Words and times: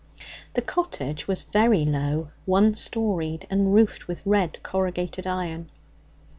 The 0.55 0.63
cottage 0.63 1.27
was 1.27 1.43
very 1.43 1.85
low, 1.85 2.31
one 2.47 2.73
storied, 2.73 3.45
and 3.51 3.71
roofed 3.71 4.07
with 4.07 4.23
red 4.25 4.57
corrugated 4.63 5.27
iron. 5.27 5.69